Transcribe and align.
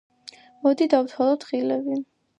მოდი 0.63 0.87
დავთვალოთ 0.95 1.45
ღილები. 1.51 2.03